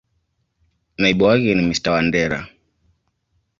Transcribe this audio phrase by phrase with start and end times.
[0.97, 2.39] Naibu wake ni Mr.Wandera.